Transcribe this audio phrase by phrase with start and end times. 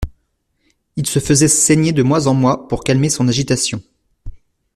[0.95, 3.83] Il se faisait saigner de mois en mois pour calmer son agitation.